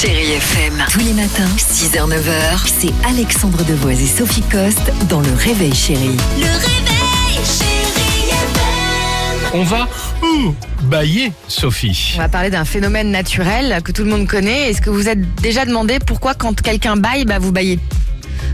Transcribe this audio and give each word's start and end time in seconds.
Chérie 0.00 0.32
FM. 0.32 0.82
Tous 0.90 1.00
les 1.00 1.12
matins, 1.12 1.50
6h-9h, 1.58 2.62
c'est 2.64 2.92
Alexandre 3.06 3.62
Devoise 3.64 4.00
et 4.00 4.06
Sophie 4.06 4.40
Coste 4.40 4.90
dans 5.10 5.20
Le 5.20 5.30
Réveil 5.34 5.74
Chérie. 5.74 6.16
Le 6.38 6.46
réveil, 6.46 7.44
chérie 7.44 8.30
FM. 8.30 9.52
On 9.52 9.62
va 9.62 9.86
ouh, 10.22 10.54
bailler, 10.84 11.32
Sophie? 11.48 12.12
On 12.14 12.18
va 12.18 12.30
parler 12.30 12.48
d'un 12.48 12.64
phénomène 12.64 13.10
naturel 13.10 13.82
que 13.84 13.92
tout 13.92 14.04
le 14.04 14.08
monde 14.08 14.26
connaît. 14.26 14.70
Est-ce 14.70 14.80
que 14.80 14.88
vous 14.88 15.06
êtes 15.06 15.20
déjà 15.42 15.66
demandé 15.66 15.98
pourquoi 15.98 16.32
quand 16.32 16.58
quelqu'un 16.62 16.96
baille, 16.96 17.26
bah 17.26 17.38
vous 17.38 17.52
baillez? 17.52 17.78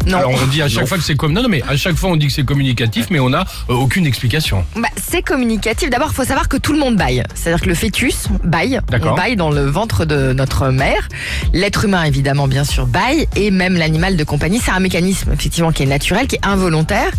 Non. 0.06 0.18
Alors 0.18 0.32
on 0.42 0.46
dit 0.46 0.62
à 0.62 0.68
chaque 0.68 0.86
fois 0.86 0.98
que 0.98 1.04
c'est 1.04 1.16
comme 1.16 1.32
non 1.32 1.42
non 1.42 1.48
mais 1.48 1.62
à 1.68 1.76
chaque 1.76 1.96
fois 1.96 2.10
on 2.10 2.16
dit 2.16 2.28
que 2.28 2.32
c'est 2.32 2.44
communicatif 2.44 3.08
mais 3.10 3.18
on 3.20 3.30
n'a 3.30 3.44
euh, 3.68 3.74
aucune 3.74 4.06
explication. 4.06 4.64
Bah, 4.76 4.88
c'est 4.96 5.22
communicatif. 5.22 5.90
D'abord, 5.90 6.08
il 6.12 6.14
faut 6.14 6.24
savoir 6.24 6.48
que 6.48 6.56
tout 6.56 6.72
le 6.72 6.78
monde 6.78 6.96
baille. 6.96 7.22
C'est-à-dire 7.34 7.62
que 7.62 7.68
le 7.68 7.74
fœtus 7.74 8.28
baille. 8.44 8.80
On 9.02 9.14
baille 9.14 9.36
dans 9.36 9.50
le 9.50 9.66
ventre 9.66 10.04
de 10.04 10.32
notre 10.32 10.68
mère. 10.68 11.08
L'être 11.52 11.84
humain, 11.84 12.04
évidemment, 12.04 12.48
bien 12.48 12.64
sûr, 12.64 12.86
baille. 12.86 13.28
Et 13.36 13.50
même 13.50 13.76
l'animal 13.76 14.16
de 14.16 14.24
compagnie, 14.24 14.60
c'est 14.62 14.72
un 14.72 14.80
mécanisme, 14.80 15.32
effectivement, 15.32 15.72
qui 15.72 15.82
est 15.82 15.86
naturel, 15.86 16.26
qui 16.26 16.36
est 16.36 16.46
involontaire, 16.46 17.10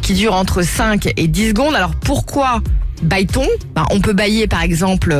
qui 0.00 0.14
dure 0.14 0.34
entre 0.34 0.62
5 0.62 1.08
et 1.16 1.28
10 1.28 1.48
secondes. 1.50 1.74
Alors, 1.74 1.94
pourquoi 1.94 2.60
baille-t-on 3.02 3.46
Ben, 3.74 3.84
On 3.90 4.00
peut 4.00 4.12
bailler, 4.12 4.46
par 4.46 4.62
exemple, 4.62 5.12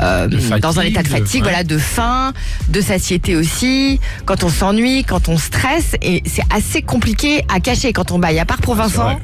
euh, 0.00 0.30
fatigue, 0.30 0.58
dans 0.60 0.78
un 0.80 0.82
état 0.82 1.02
de 1.02 1.08
de- 1.08 1.12
fatigue, 1.12 1.42
ouais. 1.42 1.48
voilà, 1.50 1.64
de 1.64 1.78
faim, 1.78 2.32
de 2.68 2.80
satiété 2.80 3.36
aussi, 3.36 4.00
quand 4.24 4.44
on 4.44 4.48
s'ennuie, 4.48 5.04
quand 5.04 5.28
on 5.28 5.36
stresse. 5.38 5.94
Et 6.02 6.22
c'est 6.26 6.44
assez 6.54 6.82
compliqué 6.82 7.44
à 7.52 7.60
cacher 7.60 7.92
quand 7.92 8.10
on 8.10 8.18
baille. 8.18 8.38
À 8.38 8.44
part 8.44 8.58
pour 8.58 8.74
Vincent. 8.74 9.18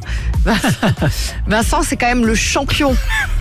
Vincent, 1.46 1.82
c'est 1.82 1.96
quand 1.96 2.06
même 2.08 2.26
le 2.26 2.34
champion 2.34 2.94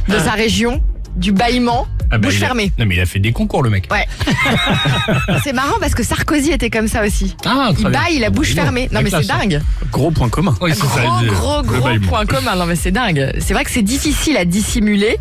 de 0.07 0.17
sa 0.19 0.31
région 0.31 0.81
du 1.15 1.31
bâillement, 1.31 1.87
Ah 2.13 2.17
bah, 2.17 2.27
bouche 2.27 2.35
il 2.37 2.43
a- 2.43 2.47
fermée. 2.47 2.71
Non 2.77 2.85
mais 2.85 2.95
il 2.95 3.01
a 3.01 3.05
fait 3.05 3.19
des 3.19 3.31
concours 3.31 3.63
le 3.63 3.69
mec. 3.69 3.87
Ouais. 3.91 4.05
c'est 5.43 5.53
marrant 5.53 5.77
parce 5.79 5.93
que 5.95 6.03
Sarkozy 6.03 6.51
était 6.51 6.69
comme 6.69 6.87
ça 6.87 7.05
aussi. 7.05 7.35
Ah 7.45 7.67
Il 7.71 7.75
très 7.75 7.89
bien. 7.89 7.99
baille, 8.01 8.19
la 8.19 8.29
Bon, 8.29 8.37
bouche 8.37 8.53
fermée. 8.53 8.89
Non 8.91 8.99
la 8.99 9.01
mais 9.03 9.09
c'est 9.09 9.23
classe, 9.23 9.27
dingue. 9.39 9.61
Gros 9.91 10.11
point 10.11 10.29
commun. 10.29 10.55
Oui, 10.61 10.71
c'est 10.73 10.81
Gros, 10.81 11.21
le- 11.21 11.31
gros, 11.31 11.61
le 11.61 11.99
gros 11.99 12.07
point 12.09 12.25
commun. 12.25 12.55
Non 12.55 12.65
mais 12.65 12.75
c'est 12.75 12.91
dingue. 12.91 13.31
C'est 13.39 13.53
vrai 13.53 13.63
que 13.63 13.71
c'est 13.71 13.81
difficile 13.81 14.37
à 14.37 14.45
dissimuler. 14.45 15.17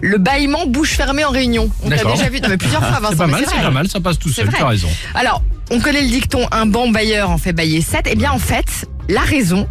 Le 0.00 0.18
bâillement 0.18 0.66
bouche 0.66 0.92
fermée 0.92 1.24
en 1.24 1.30
réunion. 1.30 1.70
On 1.82 1.88
l'a 1.88 1.96
D'accord. 1.96 2.14
déjà 2.16 2.28
vu 2.28 2.40
non, 2.40 2.48
mais 2.48 2.56
plusieurs 2.56 2.80
fois 2.84 3.00
Vincent. 3.00 3.10
C'est 3.12 3.16
pas 3.16 3.26
mais 3.26 3.32
mal, 3.32 3.44
c'est 3.46 3.54
vrai. 3.54 3.62
pas 3.64 3.70
mal, 3.70 3.88
ça 3.88 4.00
passe 4.00 4.18
tout 4.18 4.28
C'est 4.28 4.36
seul, 4.42 4.46
vrai. 4.46 4.56
tu 4.58 4.62
as 4.62 4.68
raison. 4.68 4.88
Alors, 5.14 5.42
on 5.70 5.80
connaît 5.80 6.02
le 6.02 6.08
dicton 6.08 6.46
un 6.52 6.66
bon 6.66 6.90
bailleur 6.90 7.30
en 7.30 7.38
fait 7.38 7.52
bailler 7.52 7.80
7. 7.80 8.06
Eh 8.10 8.16
bien 8.16 8.32
en 8.32 8.38
fait, 8.38 8.86
la 9.08 9.20
raison, 9.22 9.66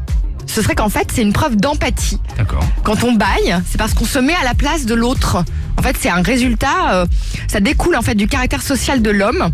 ce 0.46 0.62
serait 0.62 0.76
qu'en 0.76 0.90
fait 0.90 1.08
c'est 1.14 1.22
une 1.22 1.34
preuve 1.34 1.56
d'empathie. 1.56 2.20
D'accord. 2.38 2.64
Quand 2.84 3.04
on 3.04 3.14
baille, 3.14 3.56
c'est 3.70 3.78
parce 3.78 3.94
qu'on 3.94 4.06
se 4.06 4.20
met 4.20 4.34
à 4.34 4.44
la 4.44 4.54
place 4.56 4.86
de 4.86 4.94
l'autre. 4.96 5.44
En 5.84 5.86
fait, 5.86 5.98
c'est 6.00 6.10
un 6.10 6.22
résultat, 6.22 6.94
euh, 6.94 7.06
ça 7.50 7.60
découle 7.60 7.98
en 7.98 8.02
fait 8.02 8.16
du 8.16 8.26
caractère 8.26 8.62
social 8.62 9.02
de 9.02 9.10
l'homme 9.10 9.50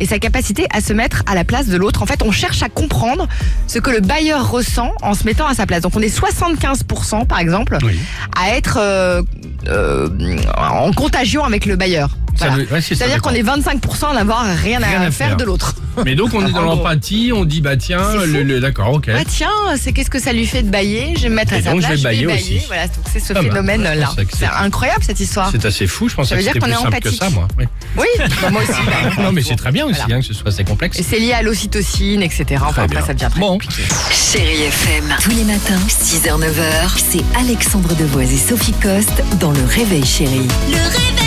et 0.00 0.06
sa 0.06 0.18
capacité 0.18 0.66
à 0.72 0.80
se 0.80 0.94
mettre 0.94 1.22
à 1.26 1.34
la 1.34 1.44
place 1.44 1.66
de 1.66 1.76
l'autre. 1.76 2.02
En 2.02 2.06
fait, 2.06 2.22
on 2.22 2.30
cherche 2.32 2.62
à 2.62 2.70
comprendre 2.70 3.28
ce 3.66 3.78
que 3.80 3.90
le 3.90 4.00
bailleur 4.00 4.50
ressent 4.50 4.92
en 5.02 5.12
se 5.12 5.24
mettant 5.24 5.46
à 5.46 5.52
sa 5.52 5.66
place. 5.66 5.82
Donc, 5.82 5.94
on 5.94 6.00
est 6.00 6.08
75% 6.18 7.26
par 7.26 7.38
exemple 7.38 7.76
Oui. 7.84 7.98
à 8.34 8.56
être 8.56 8.78
euh, 8.80 9.20
euh, 9.68 10.08
en 10.56 10.90
contagion 10.92 11.44
avec 11.44 11.66
le 11.66 11.76
bailleur. 11.76 12.16
Voilà. 12.38 12.56
ouais, 12.56 12.80
C'est-à-dire 12.80 13.22
qu'on 13.22 13.30
est 13.30 13.42
25% 13.42 14.10
à 14.10 14.14
n'avoir 14.14 14.44
rien, 14.44 14.78
Rien 14.80 15.00
à, 15.02 15.06
à 15.06 15.10
faire, 15.10 15.28
faire. 15.28 15.36
de 15.36 15.44
l'autre. 15.44 15.74
Mais 16.04 16.14
donc 16.16 16.34
on 16.34 16.40
est 16.46 16.50
dans 16.50 16.62
gros. 16.62 16.76
l'empathie, 16.76 17.30
on 17.34 17.44
dit 17.44 17.60
bah 17.60 17.76
tiens, 17.76 18.02
le, 18.26 18.42
le- 18.42 18.60
d'accord, 18.60 18.92
ok. 18.94 19.08
Ah 19.14 19.22
tiens, 19.26 19.48
c'est 19.78 19.92
qu'est-ce 19.92 20.10
que 20.10 20.20
ça 20.20 20.32
lui 20.32 20.46
fait 20.46 20.62
de 20.62 20.70
bailler? 20.70 21.14
Je 21.16 21.22
vais 21.22 21.28
me 21.28 21.36
mettre 21.36 21.52
Et 21.52 21.56
à 21.58 21.62
sa 21.62 21.70
donc, 21.70 21.80
je 21.82 21.86
place, 21.86 21.98
vais 21.98 22.02
bailler 22.02 22.26
aussi. 22.26 22.60
Voilà, 22.66 22.86
donc 22.88 23.04
c'est 23.12 23.20
ce 23.20 23.32
Pas 23.32 23.42
mal. 23.42 23.50
phénomène-là. 23.52 23.94
Je 24.18 24.24
que 24.24 24.36
C'est 24.36 24.46
incroyable 24.46 25.04
cette 25.04 25.20
histoire. 25.20 25.50
C'est 25.52 25.64
assez 25.64 25.86
fou, 25.86 26.08
je 26.08 26.16
veut 26.16 26.22
que 26.40 26.42
dire 26.42 26.52
c'était 26.54 26.58
qu'on 26.58 26.66
plus 26.66 26.72
est 26.72 26.76
simple 26.76 26.90
que 27.00 27.08
empathique. 27.08 27.22
ça 27.22 27.30
moi. 27.30 27.48
Oui. 27.58 27.64
Oui, 27.96 28.06
bah, 28.42 28.50
moi 28.50 28.62
aussi. 28.62 28.72
bah, 28.84 29.22
Non 29.22 29.30
mais 29.32 29.42
c'est 29.42 29.56
très 29.56 29.70
bien 29.70 29.86
aussi 29.86 30.00
Voilà. 30.00 30.16
hein, 30.16 30.20
que 30.20 30.26
ce 30.26 30.34
soit 30.34 30.48
assez 30.48 30.64
complexe. 30.64 30.98
Et 30.98 31.02
c'est 31.04 31.18
lié 31.20 31.32
à 31.32 31.42
l'ocytocine, 31.42 32.22
etc. 32.22 32.62
Enfin, 32.66 32.82
après, 32.84 33.02
ça 33.02 33.14
devient 33.14 33.28
très 33.30 33.40
Bon. 33.40 33.52
compliqué. 33.52 33.82
Chérie 34.10 34.62
FM. 34.64 35.14
Tous 35.22 35.30
les 35.30 35.44
matins, 35.44 35.78
6h-9h, 35.88 36.90
c'est 36.96 37.24
Alexandre 37.38 37.94
Devoise 37.94 38.32
et 38.32 38.36
Sophie 38.38 38.72
Coste 38.82 39.22
dans 39.40 39.52
Le 39.52 39.64
Réveil 39.64 40.04
Chérie. 40.04 40.48
Le 40.68 40.76
réveil, 40.76 41.23